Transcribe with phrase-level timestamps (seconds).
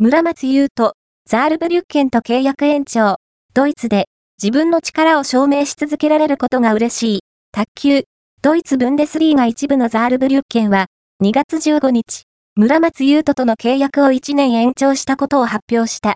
[0.00, 0.92] 村松優斗、
[1.28, 3.16] ザールブリュッケンと契約延長。
[3.52, 4.06] ドイツで
[4.40, 7.20] 自分の力を証明し続けられることが嬉しい。
[7.50, 8.04] 卓球、
[8.40, 10.86] ドイツブンデスリーガ一部のザールブリュッケンは、
[11.20, 16.14] 2月15日、村松優斗との契約を1年延長したことを発表した。